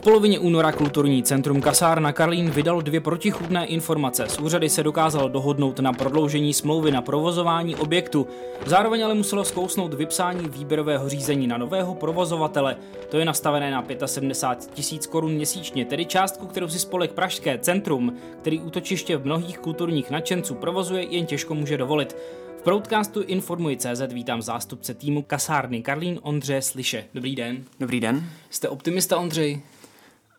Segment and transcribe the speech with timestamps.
[0.00, 4.24] V polovině února kulturní centrum Kasárna Karlín vydalo dvě protichudné informace.
[4.28, 8.26] S úřady se dokázalo dohodnout na prodloužení smlouvy na provozování objektu.
[8.66, 12.76] Zároveň ale muselo zkousnout vypsání výběrového řízení na nového provozovatele.
[13.08, 18.16] To je nastavené na 75 tisíc korun měsíčně, tedy částku, kterou si spolek Pražské centrum,
[18.40, 22.16] který útočiště v mnohých kulturních nadšenců provozuje, jen těžko může dovolit.
[22.58, 27.04] V Proudcastu Informuji CZ vítám zástupce týmu kasárny Karlín Ondře Sliše.
[27.14, 27.64] Dobrý den.
[27.80, 28.24] Dobrý den.
[28.50, 29.60] Jste optimista, Ondřej?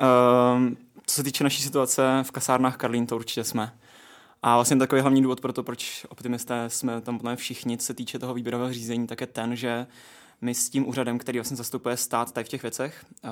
[0.02, 0.70] Uh,
[1.06, 3.74] co se týče naší situace v kasárnách Karlín, to určitě jsme.
[4.44, 7.94] A vlastně takový hlavní důvod pro to, proč optimisté jsme tam potom všichni, co se
[7.94, 9.88] týče toho výběrového řízení, tak je ten, že
[10.42, 13.32] my s tím úřadem, který vlastně zastupuje stát tady v těch věcech, uh,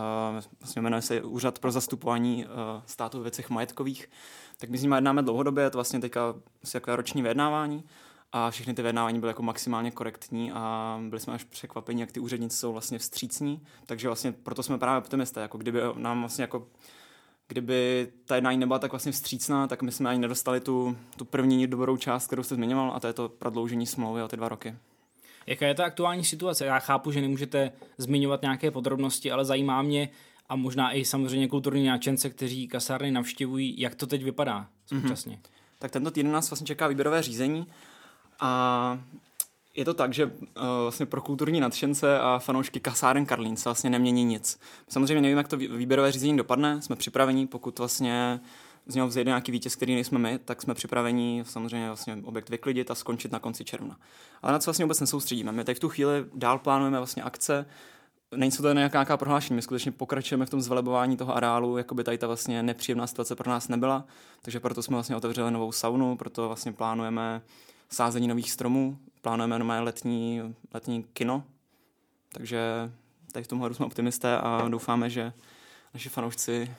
[0.59, 2.51] vlastně jmenuje se Úřad pro zastupování uh,
[2.85, 4.09] státu ve věcech majetkových,
[4.57, 7.83] tak my s ním jednáme dlouhodobě, je to vlastně teďka vlastně takové roční vyjednávání
[8.31, 12.19] a všechny ty vyjednávání byly jako maximálně korektní a byli jsme až překvapeni, jak ty
[12.19, 16.67] úředníci jsou vlastně vstřícní, takže vlastně proto jsme právě optimisté, jako kdyby nám vlastně jako
[17.47, 21.67] kdyby ta jednání nebyla tak vlastně vstřícná, tak my jsme ani nedostali tu, tu první
[21.67, 24.75] dobrou část, kterou jste zmiňoval, a to je to prodloužení smlouvy o ty dva roky.
[25.47, 26.65] Jaká je ta aktuální situace?
[26.65, 30.09] Já chápu, že nemůžete zmiňovat nějaké podrobnosti, ale zajímá mě
[30.49, 35.35] a možná i samozřejmě kulturní náčence, kteří kasárny navštěvují, jak to teď vypadá současně.
[35.35, 35.49] Mm-hmm.
[35.79, 37.67] Tak tento týden nás vlastně čeká výběrové řízení
[38.39, 38.99] a
[39.75, 40.31] je to tak, že uh,
[40.81, 44.59] vlastně pro kulturní nadšence a fanoušky kasáren Karlín se vlastně nemění nic.
[44.89, 48.39] Samozřejmě nevím, jak to výběrové řízení dopadne, jsme připraveni, pokud vlastně
[48.87, 52.91] z něho vzejde nějaký vítěz, který nejsme my, tak jsme připraveni samozřejmě vlastně objekt vyklidit
[52.91, 53.97] a skončit na konci června.
[54.41, 55.51] Ale na co vlastně vůbec nesoustředíme.
[55.51, 57.65] My tady v tu chvíli dál plánujeme vlastně akce,
[58.35, 62.03] Není to nějaká, nějaká prohlášení, my skutečně pokračujeme v tom zvelebování toho areálu, jako by
[62.03, 64.05] tady ta vlastně nepříjemná situace pro nás nebyla,
[64.41, 67.41] takže proto jsme vlastně otevřeli novou saunu, proto vlastně plánujeme
[67.89, 71.43] sázení nových stromů, plánujeme nové letní, letní kino,
[72.31, 72.91] takže
[73.31, 75.33] tady v tomhle jsme optimisté a doufáme, že
[75.93, 76.75] naši fanoušci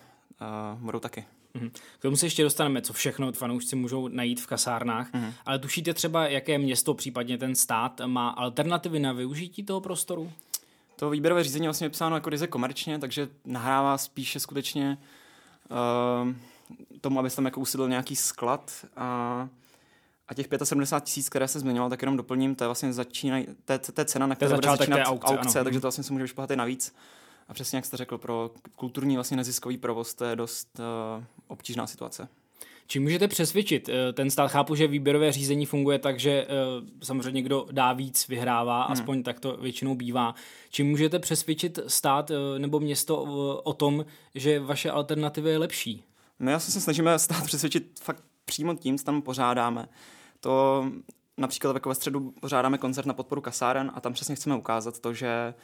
[0.75, 1.25] uh, budou taky.
[1.55, 1.70] Mm-hmm.
[1.98, 5.33] K tomu se ještě dostaneme, co všechno fanoušci můžou najít v kasárnách, mm-hmm.
[5.46, 10.33] ale tušíte třeba, jaké město, případně ten stát, má alternativy na využití toho prostoru?
[10.96, 14.98] To výběrové řízení vlastně je psáno jako ryze komerčně, takže nahrává spíše skutečně
[15.70, 16.35] uh,
[17.01, 19.48] tomu, aby se tam jako usidl nějaký sklad a
[20.30, 23.73] a těch 75 tisíc, které se zmiňoval, tak jenom doplním, to je vlastně začínají, to,
[23.73, 26.23] je, to je cena, na které bude začínat aukce, aukce takže to vlastně se může
[26.23, 26.95] vyšplhat i navíc.
[27.48, 30.80] A přesně jak jste řekl, pro kulturní vlastně neziskový provoz to je dost
[31.18, 32.29] uh, obtížná situace.
[32.86, 33.89] Čím můžete přesvědčit?
[33.89, 38.29] Eh, ten stát chápu, že výběrové řízení funguje tak, že uh, samozřejmě kdo dá víc,
[38.29, 38.92] vyhrává, hmm.
[38.92, 40.35] aspoň tak to většinou bývá.
[40.70, 43.30] Čím můžete přesvědčit stát uh, nebo město uh,
[43.64, 44.05] o tom,
[44.35, 46.05] že vaše alternativa je lepší?
[46.39, 49.89] My asi se snažíme stát přesvědčit fakt přímo tím, co tam pořádáme.
[50.40, 50.84] To
[51.39, 55.14] například jako ve středu pořádáme koncert na podporu kasáren a tam přesně chceme ukázat to,
[55.14, 55.55] že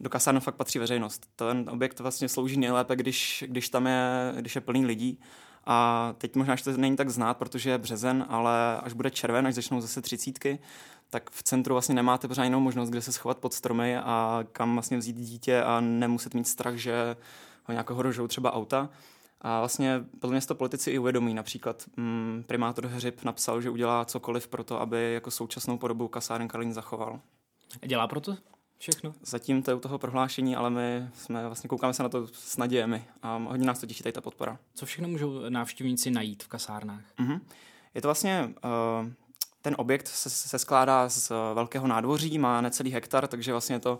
[0.00, 1.26] do kasáren fakt patří veřejnost.
[1.36, 5.20] Ten objekt vlastně slouží nejlépe, když, když tam je, když je plný lidí.
[5.66, 9.46] A teď možná, že to není tak znát, protože je březen, ale až bude červen,
[9.46, 10.58] až začnou zase třicítky,
[11.10, 14.72] tak v centru vlastně nemáte pořád jinou možnost, kde se schovat pod stromy a kam
[14.72, 17.16] vlastně vzít dítě a nemuset mít strach, že
[17.64, 18.88] ho nějak ohrožou třeba auta.
[19.46, 21.34] A vlastně podle mě to politici i uvědomí.
[21.34, 26.48] Například mm, primátor Hřib napsal, že udělá cokoliv pro to, aby jako současnou podobu kasáren
[26.48, 27.20] Karlín zachoval.
[27.82, 28.36] A dělá proto
[28.78, 29.14] všechno?
[29.22, 32.56] Zatím to je u toho prohlášení, ale my jsme vlastně koukáme se na to s
[32.56, 34.58] nadějemi a hodně nás to těší tady ta podpora.
[34.74, 37.04] Co všechno můžou návštěvníci najít v kasárnách?
[37.18, 37.40] Mm-hmm.
[37.94, 39.08] Je to vlastně uh,
[39.62, 43.98] ten objekt se, se skládá z velkého nádvoří, má necelý hektar, takže vlastně je to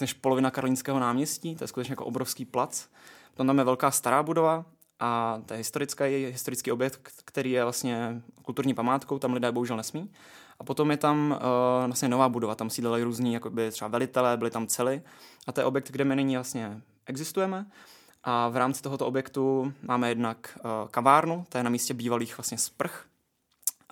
[0.00, 2.88] než polovina Karlínského náměstí, to je skutečně jako obrovský plac.
[3.30, 4.64] Potom tam je velká stará budova,
[5.00, 5.58] a to je
[6.32, 10.10] historický, objekt, který je vlastně kulturní památkou, tam lidé bohužel nesmí.
[10.58, 14.50] A potom je tam uh, vlastně nová budova, tam sídlili různí jakoby třeba velitelé, byli
[14.50, 15.02] tam cely.
[15.46, 17.66] A to je objekt, kde my nyní vlastně existujeme.
[18.24, 22.58] A v rámci tohoto objektu máme jednak uh, kavárnu, to je na místě bývalých vlastně
[22.58, 23.06] sprch,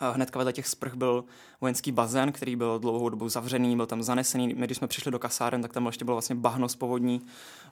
[0.00, 1.24] Hnedka vedle těch sprch byl
[1.60, 4.48] vojenský bazén, který byl dlouhou dobu zavřený, byl tam zanesený.
[4.48, 7.20] My, když jsme přišli do kasáren, tak tam ještě bylo vlastně bahno z povodní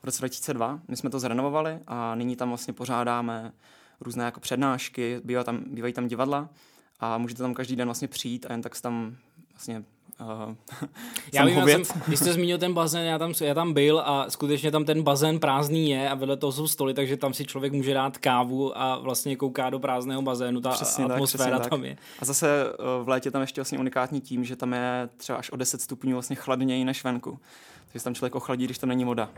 [0.01, 0.79] v roce 2002.
[0.87, 3.51] My jsme to zrenovovali a nyní tam vlastně pořádáme
[4.01, 6.49] různé jako přednášky, bývá tam, bývají tam divadla
[6.99, 9.15] a můžete tam každý den vlastně přijít a jen tak se tam
[9.53, 9.83] vlastně
[10.19, 10.55] Uh,
[11.33, 14.71] já vím, jsem, když jste zmínil ten bazén, já tam, já tam byl a skutečně
[14.71, 17.93] tam ten bazén prázdný je a vedle toho jsou stoly, takže tam si člověk může
[17.93, 21.97] dát kávu a vlastně kouká do prázdného bazénu, ta přesně atmosféra tak, tam je.
[22.19, 25.51] A zase uh, v létě tam ještě vlastně unikátní tím, že tam je třeba až
[25.51, 27.39] o 10 stupňů vlastně chladněji než venku.
[27.91, 29.29] Takže tam člověk ochladí, když tam není voda.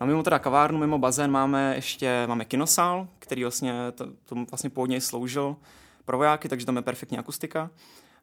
[0.00, 4.70] No mimo teda kavárnu, mimo bazén máme ještě máme kinosál, který vlastně to, to vlastně
[4.70, 5.56] původně sloužil
[6.04, 7.70] pro vojáky, takže tam je perfektní akustika.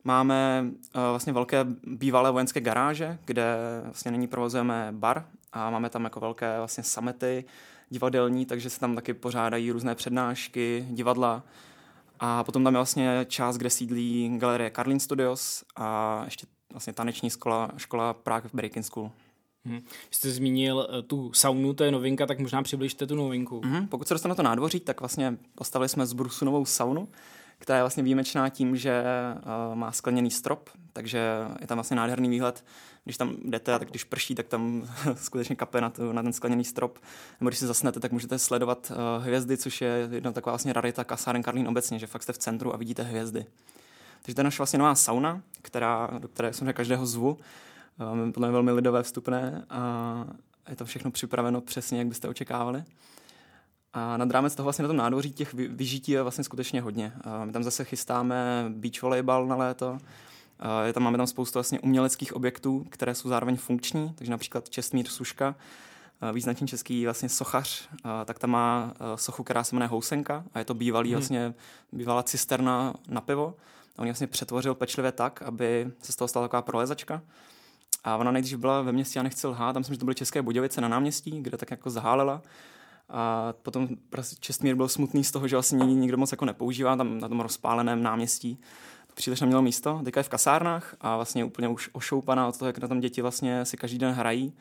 [0.07, 6.04] Máme uh, vlastně velké bývalé vojenské garáže, kde vlastně nyní provozujeme bar a máme tam
[6.04, 7.46] jako velké vlastně samety,
[7.90, 11.44] divadelní, takže se tam taky pořádají různé přednášky, divadla.
[12.19, 17.30] A potom tam je vlastně část, kde sídlí galerie Carlin Studios a ještě vlastně taneční
[17.30, 19.12] škola, škola Prague Breaking School.
[19.66, 19.81] Hmm.
[20.12, 23.62] Jste zmínil uh, tu saunu, to je novinka, tak možná přibližte tu novinku.
[23.66, 23.88] Hmm.
[23.88, 27.08] Pokud se dostane na to nádvoří, tak vlastně postavili jsme z Brusu novou saunu,
[27.60, 29.04] která je vlastně výjimečná tím, že
[29.69, 31.19] uh, má skleněný strop, takže
[31.62, 32.66] je tam vlastně nádherný výhled.
[33.04, 36.34] Když tam jdete a tak když prší, tak tam skutečně kape na, to, na ten
[36.34, 37.00] skleněný strop.
[37.40, 41.04] Nebo když se zasnete, tak můžete sledovat uh, hvězdy, což je jedna taková vlastně rarita
[41.04, 43.46] kasáren Karlín obecně, že fakt jste v centru a vidíte hvězdy.
[44.22, 47.38] Takže to je naše vlastně nová sauna, která, do které jsem každého zvu.
[48.13, 50.25] Um, podle mě velmi lidové vstupné a
[50.69, 52.84] je to všechno připraveno přesně, jak byste očekávali.
[53.96, 57.14] A nad rámec toho vlastně na tom nádvoří těch vyžití je vlastně skutečně hodně.
[57.46, 59.98] My tam zase chystáme beach volejbal na léto,
[60.86, 65.08] je tam, máme tam spoustu vlastně uměleckých objektů, které jsou zároveň funkční, takže například Čestmír
[65.08, 65.56] Suška,
[66.34, 67.90] význačný český vlastně sochař,
[68.26, 71.16] tak tam má sochu, která se jmenuje Housenka a je to bývalý hmm.
[71.16, 71.54] vlastně
[71.92, 73.56] bývalá cisterna na pivo.
[73.98, 77.22] A on ji vlastně přetvořil pečlivě tak, aby se z toho stala taková prolezačka.
[78.04, 80.42] A ona nejdřív byla ve městě, já nechci lhát, tam jsem, že to byly České
[80.42, 82.42] Budějovice na náměstí, kde tak jako zahálela.
[83.10, 87.19] A potom prostě Čestmír byl smutný z toho, že vlastně nikdo moc jako nepoužívá tam
[87.19, 88.56] na tom rozpáleném náměstí.
[89.07, 90.02] To příliš nemělo místo.
[90.04, 93.22] Teďka je v kasárnách a vlastně úplně už ošoupaná od toho, jak na tam děti
[93.22, 94.54] vlastně si každý den hrají.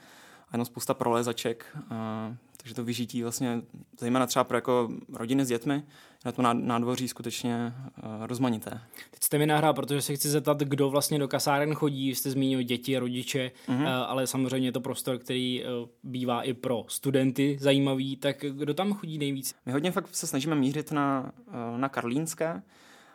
[0.48, 1.66] A jenom spousta prolezaček.
[1.90, 3.62] A, takže to vyžití vlastně,
[4.00, 5.82] zejména třeba pro jako rodiny s dětmi,
[6.24, 8.80] na to nádvoří skutečně uh, rozmanité.
[9.10, 12.14] Teď jste mi nahrál, protože se chci zeptat, kdo vlastně do kasáren chodí.
[12.14, 13.80] Jste zmínil děti, rodiče, uh-huh.
[13.80, 18.16] uh, ale samozřejmě je to prostor, který uh, bývá i pro studenty zajímavý.
[18.16, 19.54] Tak kdo tam chodí nejvíc?
[19.66, 22.62] My hodně fakt se snažíme mířit na, uh, na Karlínské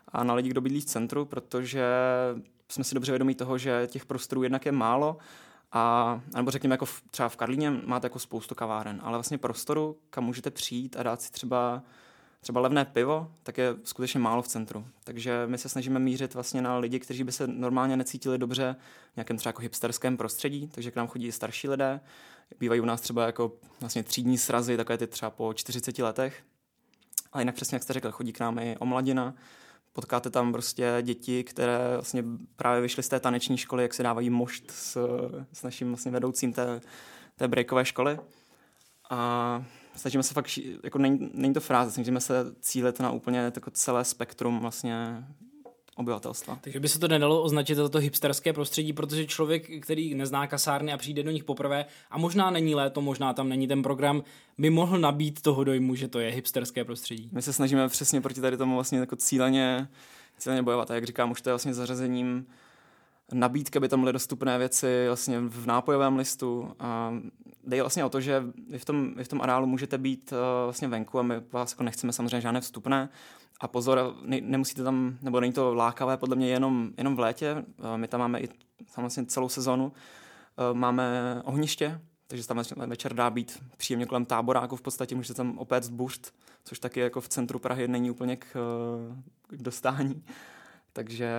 [0.07, 1.85] a na lidi, kdo bydlí v centru, protože
[2.69, 5.17] jsme si dobře vědomí toho, že těch prostorů jednak je málo
[5.71, 9.97] a, nebo řekněme, jako v, třeba v Karlíně máte jako spoustu kaváren, ale vlastně prostoru,
[10.09, 11.83] kam můžete přijít a dát si třeba
[12.41, 14.87] třeba levné pivo, tak je skutečně málo v centru.
[15.03, 18.75] Takže my se snažíme mířit vlastně na lidi, kteří by se normálně necítili dobře
[19.13, 21.99] v nějakém třeba jako hipsterském prostředí, takže k nám chodí starší lidé.
[22.59, 26.43] Bývají u nás třeba jako vlastně třídní srazy, takové ty třeba po 40 letech.
[27.33, 29.33] A jinak přesně, jak jste řekl, chodí k nám i omladina,
[29.93, 32.23] potkáte tam prostě děti, které vlastně
[32.55, 34.97] právě vyšly z té taneční školy, jak se dávají mošt s,
[35.53, 36.81] s naším vlastně vedoucím té,
[37.35, 38.19] té breakové školy.
[39.09, 39.63] A
[39.95, 44.05] snažíme se fakt, jako není, není to fráze, snažíme se cílit na úplně jako celé
[44.05, 45.23] spektrum vlastně
[45.99, 46.57] obyvatelstva.
[46.61, 50.93] Takže by se to nedalo označit za to hipsterské prostředí, protože člověk, který nezná kasárny
[50.93, 54.23] a přijde do nich poprvé a možná není léto, možná tam není ten program,
[54.57, 57.29] by mohl nabít toho dojmu, že to je hipsterské prostředí.
[57.31, 59.87] My se snažíme přesně proti tady tomu vlastně jako cíleně,
[60.37, 60.91] cíleně bojovat.
[60.91, 62.45] A jak říkám, už to je vlastně zařazením
[63.33, 66.71] nabídky, by tam byly dostupné věci vlastně v nápojovém listu.
[66.79, 67.13] A
[67.67, 70.37] jde vlastně o to, že vy v tom, vy v tom areálu můžete být uh,
[70.63, 73.09] vlastně venku a my vás jako nechceme samozřejmě žádné vstupné.
[73.59, 77.65] A pozor, ne, nemusíte tam, nebo není to lákavé podle mě jenom, jenom v létě.
[77.77, 78.49] Uh, my tam máme i
[78.87, 79.85] samozřejmě celou sezonu.
[79.85, 85.57] Uh, máme ohniště, takže tam večer dá být příjemně kolem táboráku v podstatě, můžete tam
[85.57, 86.33] opět buřt,
[86.63, 88.45] což taky jako v centru Prahy není úplně k,
[89.47, 90.23] k dostání.
[90.93, 91.31] Takže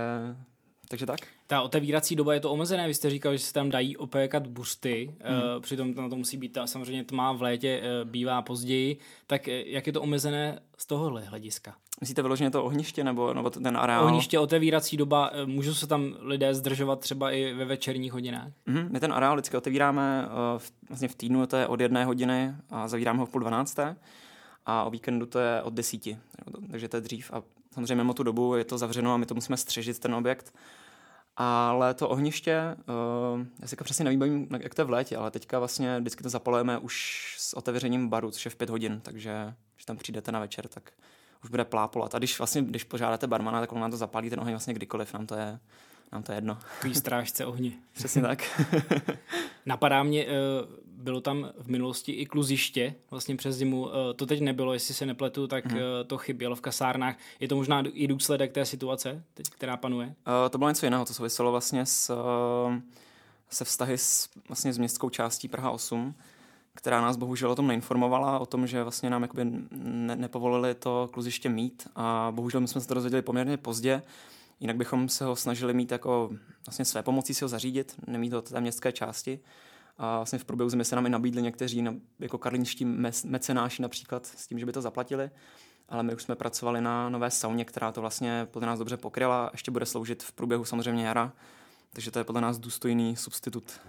[0.90, 1.20] takže tak.
[1.46, 5.14] Ta otevírací doba je to omezené, vy jste říkal, že se tam dají opékat buřty,
[5.24, 5.36] hmm.
[5.36, 9.46] uh, přitom na to musí být, ta, samozřejmě má v létě, uh, bývá později, tak
[9.46, 11.74] uh, jak je to omezené z tohohle hlediska?
[12.00, 14.04] Myslíte vyloženě to ohniště nebo, nebo ten areál?
[14.04, 18.52] Ohniště, otevírací doba, můžou se tam lidé zdržovat třeba i ve večerních hodinách?
[18.66, 22.54] Hmm, my ten areál vždycky otevíráme v, vlastně v týdnu, to je od jedné hodiny
[22.70, 23.96] a zavíráme ho v půl dvanácté
[24.66, 26.18] a o víkendu to je od desíti,
[26.70, 27.42] takže to je dřív a
[27.74, 30.54] samozřejmě mimo tu dobu je to zavřeno a my to musíme střežit ten objekt.
[31.36, 32.76] Ale to ohniště,
[33.34, 36.28] uh, já si přesně nevím, jak to je v létě, ale teďka vlastně vždycky to
[36.28, 40.40] zapalujeme už s otevřením baru, což je v pět hodin, takže když tam přijdete na
[40.40, 40.92] večer, tak
[41.44, 42.14] už bude plápolat.
[42.14, 45.12] A když vlastně, když požádáte barmana, tak on nám to zapálí ten oheň vlastně kdykoliv,
[45.12, 45.58] nám to je,
[46.12, 46.58] nám to je jedno.
[46.74, 47.78] Takový strážce ohni.
[47.92, 48.60] Přesně tak.
[49.66, 50.30] Napadá mě, eh,
[50.86, 53.88] bylo tam v minulosti i kluziště, vlastně přes zimu.
[53.88, 55.80] Eh, to teď nebylo, jestli se nepletu, tak hmm.
[56.06, 57.16] to chybělo v kasárnách.
[57.40, 60.06] Je to možná i důsledek té situace, teď, která panuje?
[60.06, 60.14] Uh,
[60.50, 62.14] to bylo něco jiného, to souviselo vlastně s,
[63.50, 66.14] se vztahy s, vlastně s městskou částí Praha 8,
[66.74, 71.08] která nás bohužel o tom neinformovala, o tom, že vlastně nám jakoby ne, nepovolili to
[71.12, 74.02] kluziště mít a bohužel my jsme se to dozvěděli poměrně pozdě,
[74.60, 76.30] jinak bychom se ho snažili mít jako
[76.66, 79.40] vlastně své pomocí si ho zařídit, nemít ho té městské části.
[79.98, 81.84] A vlastně v průběhu zimy se nám i nabídli někteří,
[82.18, 82.84] jako karlínští
[83.24, 85.30] mecenáši například, s tím, že by to zaplatili.
[85.88, 89.50] Ale my už jsme pracovali na nové sauně, která to vlastně podle nás dobře pokryla.
[89.52, 91.32] Ještě bude sloužit v průběhu samozřejmě jara,
[91.92, 93.80] takže to je podle nás důstojný substitut.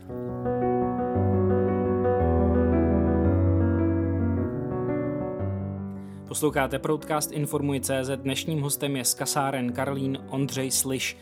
[6.32, 8.10] Posloucháte Proudcast Informuj.cz.
[8.16, 11.18] Dnešním hostem je z kasáren Karlín Ondřej Sliš.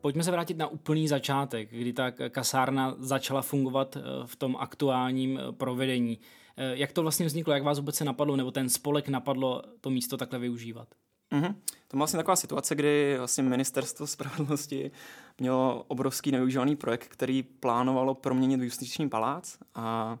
[0.00, 5.38] Pojďme se vrátit na úplný začátek, kdy ta kasárna začala fungovat eh, v tom aktuálním
[5.38, 6.18] eh, provedení.
[6.56, 9.90] Eh, jak to vlastně vzniklo, jak vás vůbec se napadlo, nebo ten spolek napadlo to
[9.90, 10.88] místo takhle využívat?
[11.32, 11.54] Mm-hmm.
[11.88, 14.90] To byla vlastně taková situace, kdy vlastně ministerstvo spravedlnosti
[15.38, 20.18] mělo obrovský nevyužívaný projekt, který plánovalo proměnit justiční palác a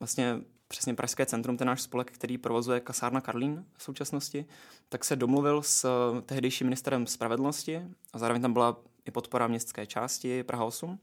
[0.00, 4.46] vlastně přesně Pražské centrum, ten náš spolek, který provozuje kasárna Karlín v současnosti,
[4.88, 5.86] tak se domluvil s
[6.26, 7.82] tehdejším ministerem spravedlnosti
[8.12, 10.98] a zároveň tam byla i podpora městské části Praha 8.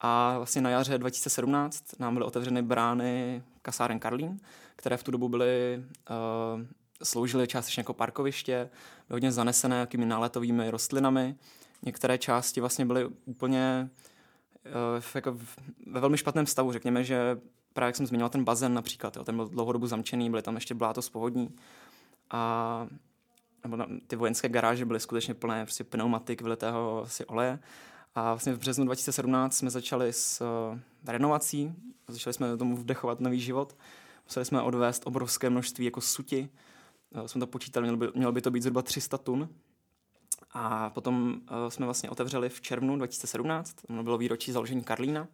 [0.00, 4.40] A vlastně na jaře 2017 nám byly otevřeny brány kasáren Karlín,
[4.76, 6.62] které v tu dobu byly, uh,
[7.02, 8.70] sloužily částečně jako parkoviště,
[9.10, 11.34] hodně zanesené jakými náletovými rostlinami.
[11.82, 13.90] Některé části vlastně byly úplně
[14.66, 15.38] uh, jako
[15.86, 16.72] ve velmi špatném stavu.
[16.72, 17.38] Řekněme, že
[17.72, 20.74] právě jak jsem zmiňoval ten bazén například, jo, ten byl dlouhodobu zamčený, byly tam ještě
[20.74, 21.56] bláto z povodní.
[22.30, 22.86] A
[23.62, 27.58] nebo na, ty vojenské garáže byly skutečně plné prostě pneumatik, vylitého asi oleje.
[28.14, 31.74] A vlastně v březnu 2017 jsme začali s uh, renovací,
[32.08, 33.76] začali jsme tomu vdechovat nový život.
[34.26, 36.48] Museli jsme odvést obrovské množství jako suti.
[37.10, 39.48] Uh, jsme to počítali, mělo by, mělo by to být zhruba 300 tun.
[40.52, 45.28] A potom uh, jsme vlastně otevřeli v červnu 2017, to bylo výročí založení Karlína.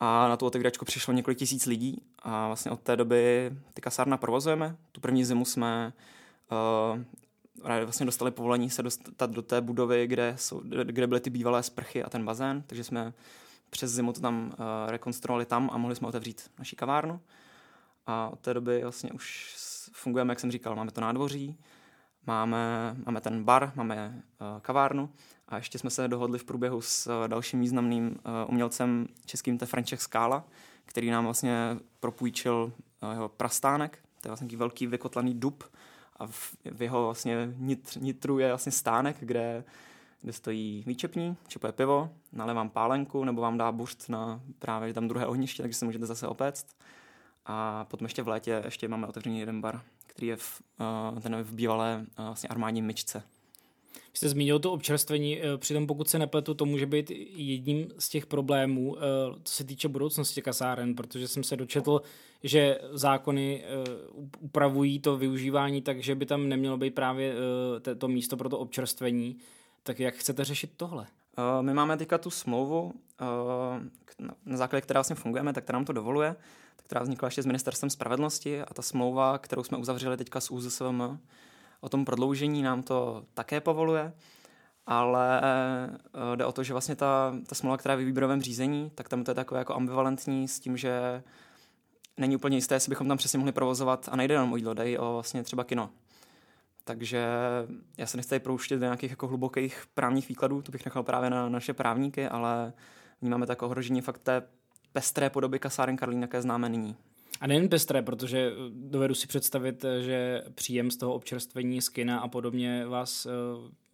[0.00, 4.16] A na tu otevíračku přišlo několik tisíc lidí a vlastně od té doby ty kasárna
[4.16, 4.76] provozujeme.
[4.92, 5.92] Tu první zimu jsme
[6.92, 7.00] uh,
[7.84, 12.04] vlastně dostali povolení se dostat do té budovy, kde, jsou, kde byly ty bývalé sprchy
[12.04, 13.12] a ten bazén, takže jsme
[13.70, 17.20] přes zimu to tam uh, rekonstruovali tam a mohli jsme otevřít naši kavárnu.
[18.06, 19.54] A od té doby vlastně už
[19.92, 21.56] fungujeme, jak jsem říkal, máme to nádvoří,
[22.26, 25.10] máme, máme ten bar, máme uh, kavárnu
[25.48, 28.14] a ještě jsme se dohodli v průběhu s uh, dalším významným uh,
[28.46, 30.44] umělcem českým, to František Skála,
[30.84, 35.64] který nám vlastně propůjčil uh, jeho prastánek, to je vlastně velký vykotlaný dub
[36.16, 39.64] a v, v jeho vlastně nitr, nitru je vlastně stánek, kde,
[40.20, 45.08] kde stojí výčepní, čepuje pivo, nalé vám pálenku nebo vám dá bušt na právě tam
[45.08, 46.66] druhé ohniště, takže se můžete zase opéct.
[47.46, 49.82] A potom ještě v létě ještě máme otevřený jeden bar,
[50.16, 50.62] který je v,
[51.14, 53.22] uh, ten je v bývalé uh, vlastně armádní myčce.
[53.94, 58.08] Vy jste zmínil to občerstvení, eh, přitom pokud se nepletu, to může být jedním z
[58.08, 58.96] těch problémů,
[59.44, 62.02] co se týče budoucnosti kasáren, protože jsem se dočetl,
[62.42, 63.64] že zákony
[64.38, 67.34] upravují to využívání tak, že by tam nemělo být právě
[67.98, 69.36] to místo pro to občerstvení.
[69.82, 71.06] Tak jak chcete řešit tohle?
[71.60, 72.92] My máme teďka tu smlouvu,
[74.46, 76.36] na základě které vlastně fungujeme, tak která nám to dovoluje
[76.76, 81.18] která vznikla ještě s ministerstvem spravedlnosti a ta smlouva, kterou jsme uzavřeli teďka s ÚZSVM,
[81.80, 84.12] o tom prodloužení nám to také povoluje,
[84.86, 88.90] ale eh, jde o to, že vlastně ta, ta smlouva, která je v výběrovém řízení,
[88.94, 91.22] tak tam to je takové jako ambivalentní s tím, že
[92.16, 95.12] není úplně jisté, jestli bychom tam přesně mohli provozovat a nejde jenom o jídlo, o
[95.12, 95.90] vlastně třeba kino.
[96.84, 97.26] Takže
[97.98, 101.48] já se nechci prouštět do nějakých jako hlubokých právních výkladů, to bych nechal právě na
[101.48, 102.72] naše právníky, ale
[103.20, 104.42] vnímáme tak ohrožení fakt té
[104.96, 106.96] pestré podoby kasáren Karlín, jaké známe nyní.
[107.40, 111.88] A nejen pestré, protože eh, dovedu si představit, eh, že příjem z toho občerstvení z
[111.88, 113.26] kina a podobně vás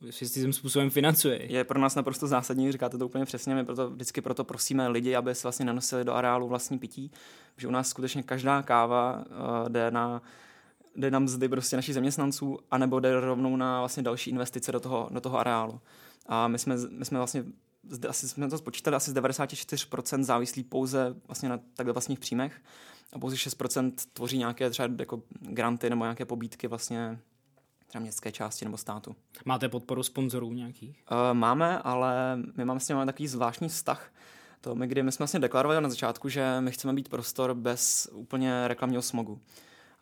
[0.03, 1.53] uh, tím způsobem financuje.
[1.53, 5.15] Je pro nás naprosto zásadní, říkáte to úplně přesně, my proto, vždycky proto prosíme lidi,
[5.15, 7.11] aby se vlastně nanosili do areálu vlastní pití,
[7.57, 10.23] že u nás skutečně každá káva uh, jde na
[10.97, 15.09] jde na mzdy prostě našich zaměstnanců, anebo jde rovnou na vlastně další investice do toho,
[15.11, 15.81] do toho areálu.
[16.27, 17.45] A my jsme, my jsme vlastně
[18.09, 22.63] asi jsme to spočítali, asi z 94% závislí pouze vlastně na takhle vlastních příjmech
[23.13, 27.19] a pouze 6% tvoří nějaké třeba jako granty nebo nějaké pobídky vlastně
[27.87, 29.17] třeba městské části nebo státu.
[29.45, 31.05] Máte podporu sponzorů nějakých?
[31.11, 34.13] Uh, máme, ale my máme s nimi takový zvláštní vztah.
[34.61, 38.09] To my, kdy my jsme vlastně deklarovali na začátku, že my chceme být prostor bez
[38.13, 39.41] úplně reklamního smogu.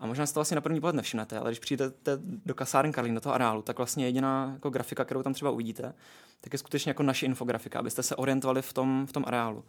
[0.00, 3.14] A možná si to vlastně na první pohled nevšimnete, ale když přijdete do kasáren Karlín,
[3.14, 5.94] do toho areálu, tak vlastně jediná jako grafika, kterou tam třeba uvidíte,
[6.40, 9.64] tak je skutečně jako naše infografika, abyste se orientovali v tom, v tom areálu.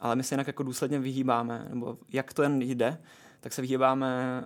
[0.00, 2.98] Ale my se jinak jako důsledně vyhýbáme, nebo jak to jen jde,
[3.40, 4.40] tak se vyhýbáme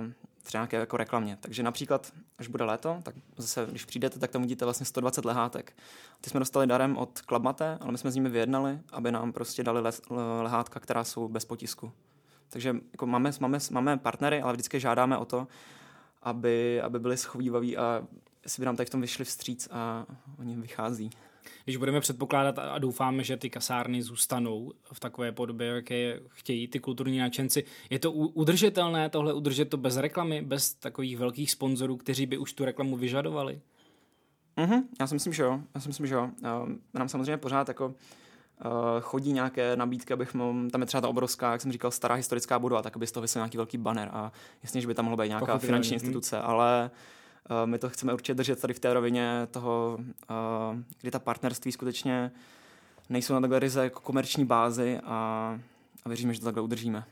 [0.00, 0.12] uh,
[0.42, 1.38] třeba nějaké jako reklamě.
[1.40, 5.76] Takže například, až bude léto, tak zase, když přijdete, tak tam vidíte vlastně 120 lehátek.
[6.20, 9.64] Ty jsme dostali darem od Klabmate, ale my jsme s nimi vyjednali, aby nám prostě
[9.64, 9.90] dali le,
[10.42, 11.92] lehátka, která jsou bez potisku.
[12.50, 15.46] Takže jako máme, máme, máme partnery, ale vždycky žádáme o to,
[16.22, 18.06] aby, aby byli schovývaví a
[18.46, 20.06] si by nám tady v tom vyšli vstříc a
[20.38, 21.10] oni vychází.
[21.64, 26.80] Když budeme předpokládat a doufáme, že ty kasárny zůstanou v takové podobě, jaké chtějí ty
[26.80, 32.26] kulturní nadšenci, je to udržitelné tohle udržet to bez reklamy, bez takových velkých sponzorů, kteří
[32.26, 33.60] by už tu reklamu vyžadovali?
[34.56, 35.60] Mm-hmm, já si myslím, že jo.
[35.74, 36.30] Já si myslím, že jo.
[36.94, 37.94] Nám samozřejmě pořád jako
[39.00, 42.58] chodí nějaké nabídky, abych mohl, tam je třeba ta obrovská, jak jsem říkal, stará historická
[42.58, 44.32] budova, tak aby z toho vysel nějaký velký banner a
[44.62, 46.90] jasně, že by tam mohla být nějaká Pochopil, finanční instituce, ale
[47.50, 51.72] uh, my to chceme určitě držet tady v té rovině toho, uh, kdy ta partnerství
[51.72, 52.30] skutečně
[53.08, 55.58] nejsou na takhle ryze jako komerční bázi a,
[56.04, 57.04] a věříme, že to takhle udržíme.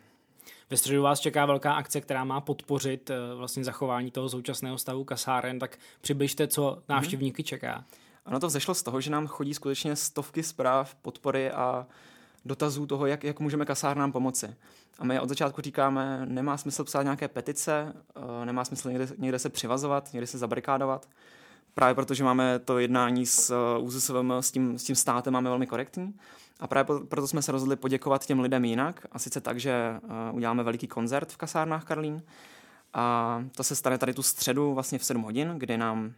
[0.71, 5.59] Ve středu vás čeká velká akce, která má podpořit vlastně zachování toho současného stavu kasáren,
[5.59, 7.47] tak přibližte, co návštěvníky mm-hmm.
[7.47, 7.85] čeká.
[8.27, 11.87] Ono to vzešlo z toho, že nám chodí skutečně stovky zpráv, podpory a
[12.45, 14.57] dotazů toho, jak, jak můžeme kasárnám pomoci.
[14.99, 19.39] A my od začátku říkáme, nemá smysl psát nějaké petice, eh, nemá smysl někde, někde
[19.39, 21.09] se přivazovat, někde se zabarikádovat.
[21.75, 25.67] Právě protože máme to jednání s úzusovým, eh, s tím, s tím státem máme velmi
[25.67, 26.15] korektní.
[26.61, 29.07] A právě proto jsme se rozhodli poděkovat těm lidem jinak.
[29.13, 30.01] A sice tak, že eh,
[30.33, 32.23] uděláme veliký koncert v kasárnách Karlín.
[32.95, 36.13] A to se stane tady tu středu vlastně v 7 hodin, kdy nám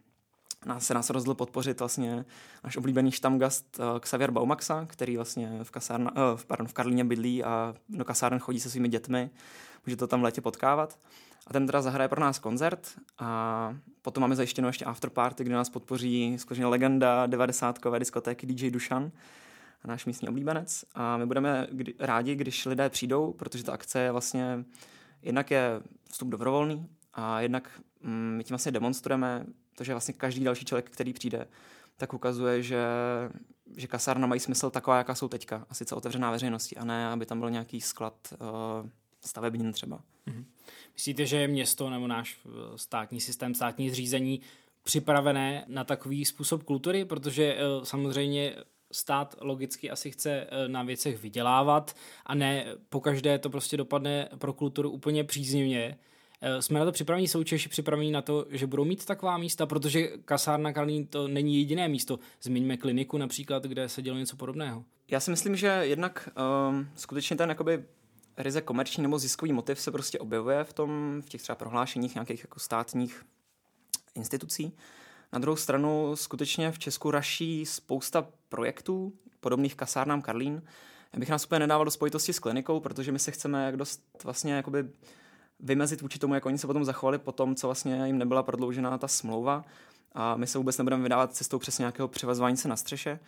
[0.64, 2.24] nás se nás rozhodl podpořit vlastně
[2.64, 7.44] náš oblíbený štamgast uh, Xavier Baumaxa, který vlastně v, kasárna, uh, pardon, v Karlíně bydlí
[7.44, 9.30] a do kasáren chodí se svými dětmi.
[9.86, 10.98] Může to tam v létě potkávat.
[11.46, 15.70] A ten teda zahraje pro nás koncert a potom máme zajištěno ještě afterparty, kde nás
[15.70, 19.10] podpoří skutečně legenda 90 diskotéky DJ Dušan,
[19.84, 20.84] náš místní oblíbenec.
[20.94, 24.64] A my budeme kdy, rádi, když lidé přijdou, protože ta akce je vlastně,
[25.22, 29.46] jednak je vstup dobrovolný a jednak mm, my tím vlastně demonstrujeme
[29.76, 31.46] to, že vlastně každý další člověk, který přijde,
[31.96, 32.84] tak ukazuje, že,
[33.76, 35.66] že kasárna mají smysl taková, jaká jsou teďka.
[35.70, 38.88] A sice otevřená veřejnosti, a ne, aby tam byl nějaký sklad uh,
[39.20, 40.00] stavebnin třeba.
[40.26, 40.44] Mm-hmm.
[40.94, 44.40] Myslíte, že je město nebo náš eh, státní systém, státní zřízení
[44.82, 47.04] připravené na takový způsob kultury?
[47.04, 48.56] Protože uh, samozřejmě
[48.92, 54.90] stát logicky asi chce na věcech vydělávat a ne pokaždé to prostě dopadne pro kulturu
[54.90, 55.96] úplně příznivě.
[56.48, 59.66] Eh, jsme na to připravení, jsou Češi připravení na to, že budou mít taková místa,
[59.66, 62.18] protože kasárna Kalín to není jediné místo.
[62.42, 64.84] Zmiňme kliniku například, kde se dělo něco podobného.
[65.08, 66.28] Já si myslím, že jednak
[66.68, 67.84] um, skutečně ten jakoby
[68.36, 72.40] ryze komerční nebo ziskový motiv se prostě objevuje v tom, v těch třeba prohlášeních nějakých
[72.40, 73.24] jako státních
[74.14, 74.72] institucí.
[75.32, 80.62] Na druhou stranu skutečně v Česku raší spousta projektů podobných kasárnám Karlín.
[81.12, 84.02] Já bych nás úplně nedával do spojitosti s klinikou, protože my se chceme jak dost
[84.24, 84.84] vlastně jakoby
[85.60, 88.98] vymezit vůči tomu, jak oni se potom zachovali po tom, co vlastně jim nebyla prodloužená
[88.98, 89.64] ta smlouva.
[90.12, 93.18] A my se vůbec nebudeme vydávat cestou přes nějakého převazování se na střeše.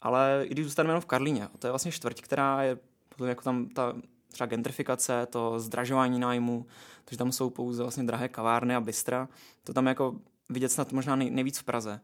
[0.00, 2.78] Ale i když zůstaneme jenom v Karlíně, to je vlastně čtvrť, která je
[3.26, 3.94] jako tam ta
[4.32, 6.66] třeba gentrifikace, to zdražování nájmu,
[7.04, 9.28] to, že tam jsou pouze vlastně drahé kavárny a bystra,
[9.64, 10.14] to tam jako
[10.48, 12.00] vidět snad možná nej, nejvíc v Praze.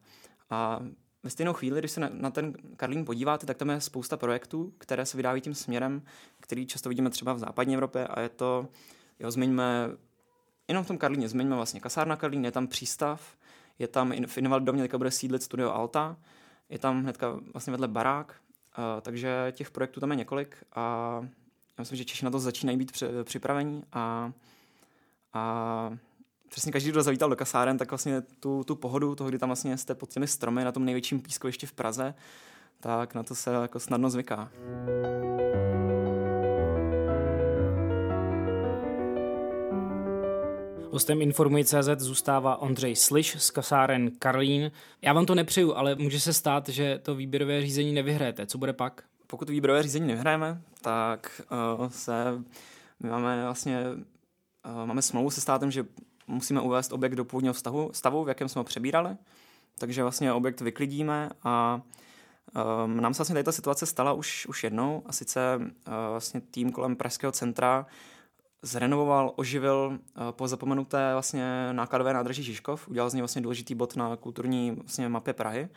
[0.50, 0.80] A
[1.22, 4.72] ve stejnou chvíli, když se na, na ten Karlín podíváte, tak tam je spousta projektů,
[4.78, 6.02] které se vydávají tím směrem,
[6.40, 8.68] který často vidíme třeba v západní Evropě a je to
[9.20, 9.90] Jo, zmiňme,
[10.68, 13.36] jenom v tom Karlíně, zmiňme vlastně kasárna Karlín, je tam přístav,
[13.78, 16.16] je tam v Invalidomě teďka bude sídlit studio Alta,
[16.68, 18.34] je tam hnedka vlastně vedle barák,
[18.78, 21.18] uh, takže těch projektů tam je několik a
[21.78, 22.92] já myslím, že Češi na to začínají být
[23.24, 24.32] připravení a,
[25.32, 25.92] a
[26.48, 29.78] přesně každý, kdo zavítal do kasáren, tak vlastně tu, tu pohodu toho, kdy tam vlastně
[29.78, 32.14] jste pod těmi stromy na tom největším pískovišti v Praze,
[32.80, 34.50] tak na to se jako snadno zvyká.
[40.94, 44.72] Hostem Informuji.cz zůstává Ondřej Sliš z kasáren Karlín.
[45.02, 48.46] Já vám to nepřeju, ale může se stát, že to výběrové řízení nevyhráte.
[48.46, 49.04] Co bude pak?
[49.26, 51.42] Pokud výběrové řízení nevyhráme, tak
[51.78, 52.42] uh, se
[53.00, 55.86] my máme vlastně uh, máme smlouvu se státem, že
[56.26, 59.16] musíme uvést objekt do původního stavu, stavu, v jakém jsme ho přebírali.
[59.78, 61.80] Takže vlastně objekt vyklidíme a
[62.84, 65.64] um, nám se vlastně tady ta situace stala už, už jednou a sice uh,
[66.10, 67.86] vlastně tým kolem Pražského centra
[68.64, 73.96] zrenovoval, oživil eh, po zapomenuté vlastně nákladové nádraží Žižkov, udělal z něj vlastně důležitý bod
[73.96, 75.68] na kulturní vlastně mapě Prahy.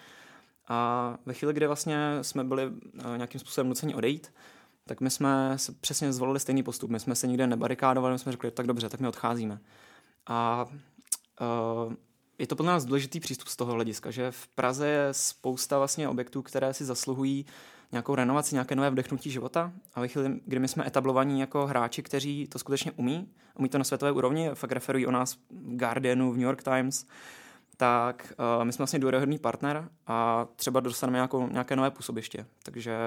[0.67, 4.33] A ve chvíli, kdy vlastně jsme byli eh, nějakým způsobem nuceni odejít,
[4.85, 6.89] tak my jsme přesně zvolili stejný postup.
[6.89, 9.59] My jsme se nikde nebarikádovali, my jsme řekli, tak dobře, tak my odcházíme.
[10.27, 10.65] A
[11.85, 11.93] uh,
[12.39, 16.09] je to pro nás důležitý přístup z toho hlediska, že v Praze je spousta vlastně
[16.09, 17.45] objektů, které si zasluhují
[17.91, 19.71] nějakou renovaci, nějaké nové vdechnutí života.
[19.93, 23.77] A ve chvíli, kdy my jsme etablovaní jako hráči, kteří to skutečně umí, umí to
[23.77, 25.39] na světové úrovni, fakt referují o nás v
[25.75, 27.05] Guardianu, v New York Times,
[27.77, 32.45] tak uh, my jsme vlastně důvěryhodný partner a třeba dostaneme nějakou, nějaké nové působiště.
[32.63, 32.97] Takže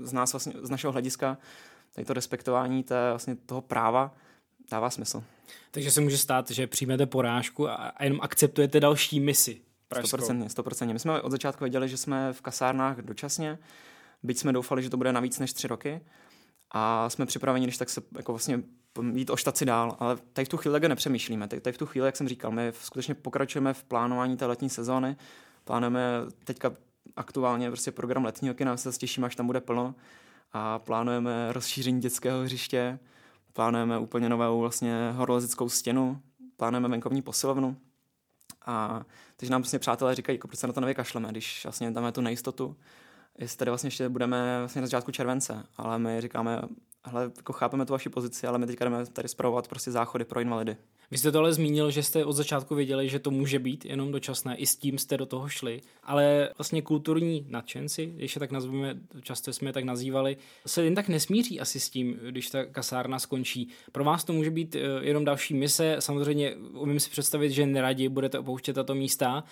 [0.00, 1.38] z nás vlastně, z našeho hlediska,
[1.94, 4.14] tady to respektování té, vlastně toho práva
[4.70, 5.24] dává smysl.
[5.70, 9.60] Takže se může stát, že přijmete porážku a, a jenom akceptujete další misi.
[10.02, 10.92] Stoprocentně, stoprocentně.
[10.92, 13.58] My jsme od začátku věděli, že jsme v kasárnách dočasně,
[14.22, 16.00] byť jsme doufali, že to bude na víc než tři roky.
[16.70, 18.62] A jsme připraveni, když tak se jako vlastně
[19.12, 21.48] jít o štaci dál, ale tady v tu chvíli nepřemýšlíme.
[21.48, 24.70] Tady, tady v tu chvíli, jak jsem říkal, my skutečně pokračujeme v plánování té letní
[24.70, 25.16] sezóny,
[25.64, 26.02] plánujeme
[26.44, 26.72] teďka
[27.16, 29.94] aktuálně prostě program letního kina, se těším, až tam bude plno.
[30.52, 32.98] A plánujeme rozšíření dětského hřiště,
[33.52, 36.20] plánujeme úplně novou vlastně horolezickou stěnu,
[36.56, 37.76] plánujeme venkovní posilovnu.
[38.66, 39.04] A
[39.36, 42.12] takže nám vlastně přátelé říkají, jako proč se na to nevykašleme, když vlastně tam je
[42.12, 42.76] tu nejistotu,
[43.38, 46.62] jestli tady vlastně ještě budeme vlastně na začátku července, ale my říkáme,
[47.04, 50.40] hele, jako chápeme tu vaši pozici, ale my teďka jdeme tady zpravovat prostě záchody pro
[50.40, 50.76] invalidy.
[51.10, 54.12] Vy jste to ale zmínil, že jste od začátku věděli, že to může být jenom
[54.12, 58.50] dočasné, i s tím jste do toho šli, ale vlastně kulturní nadšenci, když je tak
[58.50, 60.36] nazveme, často jsme je tak nazývali,
[60.66, 63.68] se jen tak nesmíří asi s tím, když ta kasárna skončí.
[63.92, 68.08] Pro vás to může být eh, jenom další mise, samozřejmě umím si představit, že neradi
[68.08, 69.44] budete opouštět tato místa,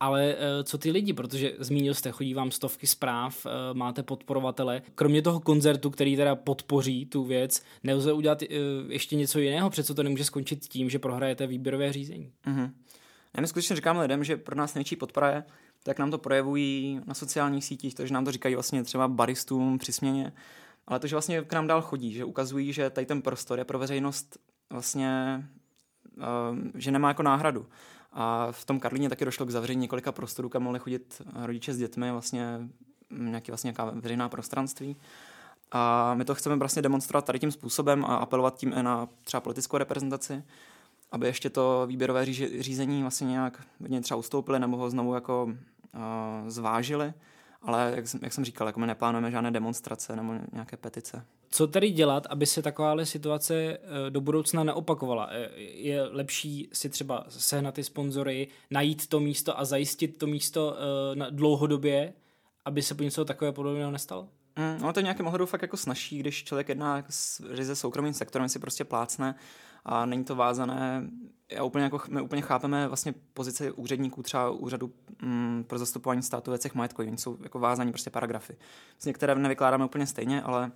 [0.00, 4.82] ale eh, co ty lidi, protože zmínil jste, chodí vám stovky zpráv, eh, máte podporovatele.
[4.94, 8.46] Kromě toho koncertu, který teda podpoří tu věc, nelze udělat eh,
[8.88, 12.32] ještě něco jiného, přece to nemůže skončit tím, že prohrajete výběrové řízení.
[12.46, 12.70] Mm-hmm.
[13.36, 15.44] Já mi skutečně říkám lidem, že pro nás největší podpora je,
[15.82, 19.92] tak nám to projevují na sociálních sítích, takže nám to říkají vlastně třeba baristům při
[19.92, 20.32] směně,
[20.86, 23.64] ale to, že vlastně k nám dál chodí, že ukazují, že tady ten prostor je
[23.64, 24.38] pro veřejnost
[24.70, 25.42] vlastně,
[26.74, 27.66] že nemá jako náhradu.
[28.18, 31.78] A v tom Karlíně taky došlo k zavření několika prostorů, kam mohli chodit rodiče s
[31.78, 32.58] dětmi, vlastně
[33.10, 34.96] nějaký vlastně nějaká veřejná prostranství.
[35.72, 39.40] A my to chceme vlastně demonstrovat tady tím způsobem a apelovat tím i na třeba
[39.40, 40.44] politickou reprezentaci,
[41.12, 42.24] aby ještě to výběrové
[42.60, 43.62] řízení vlastně nějak
[44.02, 45.52] třeba ustoupili nebo ho znovu jako uh,
[46.48, 47.12] zvážili
[47.62, 51.26] ale jak, jsem, jak jsem říkal, jako my neplánujeme žádné demonstrace nebo nějaké petice.
[51.50, 53.78] Co tedy dělat, aby se takováhle situace eh,
[54.10, 55.28] do budoucna neopakovala?
[55.30, 60.76] Eh, je lepší si třeba sehnat ty sponzory, najít to místo a zajistit to místo
[60.76, 62.12] eh, dlouhodobě,
[62.64, 64.28] aby se něco takové podobného nestalo?
[64.56, 68.12] Mm, no to je nějakým ohledu fakt jako snaží, když člověk jedná s ryze soukromým
[68.12, 69.34] sektorem, si prostě plácne
[69.86, 71.10] a není to vázané.
[71.52, 76.50] Já úplně jako, my úplně chápeme vlastně pozici úředníků třeba úřadu mm, pro zastupování státu
[76.50, 77.08] věcech majetkových.
[77.08, 78.56] Oni jsou jako vázaní prostě paragrafy.
[78.98, 80.72] S některé nevykládáme úplně stejně, ale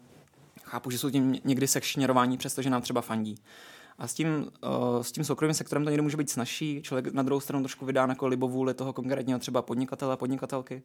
[0.64, 3.34] chápu, že jsou tím někdy sekšněrování, přestože nám třeba fandí.
[3.98, 6.82] A s tím, uh, s tím soukromým sektorem to někdy může být snažší.
[6.82, 10.82] Člověk na druhou stranu trošku vydá jako libovůli toho konkrétního třeba podnikatele, podnikatelky.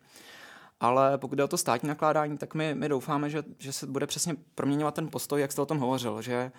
[0.80, 4.08] Ale pokud jde o to státní nakládání, tak my, my doufáme, že, že se bude
[4.08, 6.52] přesně proměňovat ten postoj, jak jste o tom hovořil, že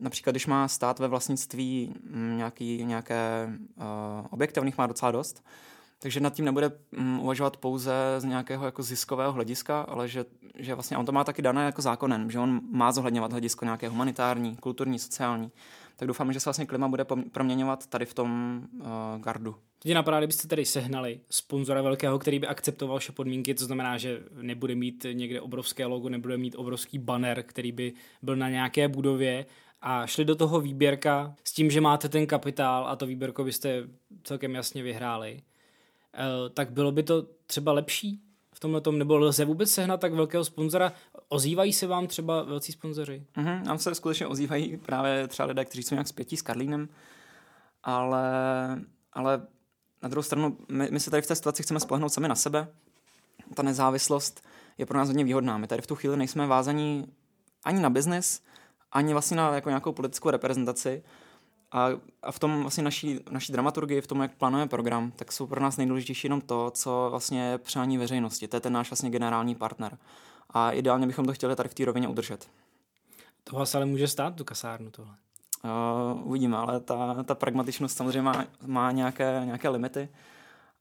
[0.00, 3.84] například když má stát ve vlastnictví mm, nějaký, nějaké uh,
[4.30, 5.44] objekty, on jich má docela dost,
[5.98, 10.24] takže nad tím nebude um, uvažovat pouze z nějakého jako ziskového hlediska, ale že,
[10.58, 13.88] že vlastně on to má taky dané jako zákonem, že on má zohledňovat hledisko nějaké
[13.88, 15.50] humanitární, kulturní, sociální.
[15.96, 18.86] Tak doufáme, že se vlastně klima bude proměňovat tady v tom uh,
[19.20, 19.56] gardu.
[19.82, 24.22] Teď napadá, kdybyste tedy sehnali sponzora velkého, který by akceptoval vaše podmínky, to znamená, že
[24.42, 29.46] nebude mít někde obrovské logo, nebude mít obrovský banner, který by byl na nějaké budově
[29.82, 33.84] a šli do toho výběrka s tím, že máte ten kapitál a to výběrko byste
[34.22, 35.42] celkem jasně vyhráli,
[36.14, 38.20] eh, tak bylo by to třeba lepší
[38.54, 40.92] v tomhle tom, nebo lze vůbec sehnat tak velkého sponzora?
[41.28, 43.24] Ozývají se vám třeba velcí sponzoři?
[43.36, 46.88] Mm-hmm, nám se skutečně ozývají právě třeba lidé, kteří jsou nějak zpětí s Karlínem,
[47.82, 48.22] ale,
[49.12, 49.42] ale
[50.02, 52.68] na druhou stranu my, my se tady v té situaci chceme spolehnout sami na sebe.
[53.54, 54.44] Ta nezávislost
[54.78, 55.58] je pro nás hodně výhodná.
[55.58, 57.06] My tady v tu chvíli nejsme vázaní
[57.64, 58.42] ani na biznis,
[58.92, 61.02] ani vlastně na jako nějakou politickou reprezentaci.
[61.72, 61.88] A,
[62.22, 65.60] a v tom vlastně naší, naší dramaturgii, v tom, jak plánujeme program, tak jsou pro
[65.60, 68.48] nás nejdůležitější jenom to, co vlastně je přání veřejnosti.
[68.48, 69.98] To je ten náš vlastně generální partner.
[70.50, 72.48] A ideálně bychom to chtěli tady v té rovině udržet.
[73.44, 75.14] To vás ale může stát tu kasárnu tohle.
[75.64, 80.08] Uh, uvidíme, ale ta, ta pragmatičnost samozřejmě má, má nějaké, nějaké limity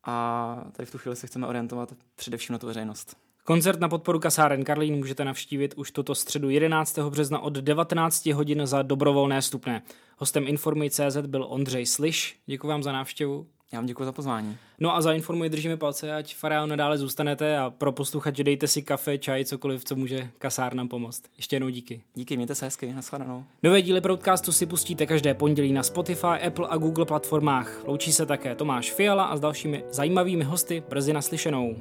[0.03, 3.17] a tady v tu chvíli se chceme orientovat především na tu veřejnost.
[3.49, 6.99] Koncert na podporu kasáren Karlín můžete navštívit už toto středu 11.
[6.99, 9.81] března od 19 hodin za dobrovolné stupné.
[10.17, 12.39] Hostem Informuj.cz byl Ondřej Sliš.
[12.45, 13.47] Děkuji vám za návštěvu.
[13.71, 14.57] Já vám děkuji za pozvání.
[14.79, 18.81] No a za Informuj držíme palce, ať Farao nadále zůstanete a pro posluchače dejte si
[18.81, 21.23] kafe, čaj, cokoliv, co může kasárnám pomoct.
[21.37, 22.01] Ještě jednou díky.
[22.15, 23.43] Díky, mějte se hezky, nashledanou.
[23.63, 27.83] Nové díly podcastu si pustíte každé pondělí na Spotify, Apple a Google platformách.
[27.85, 31.75] Loučí se také Tomáš Fiala a s dalšími zajímavými hosty brzy naslyšenou.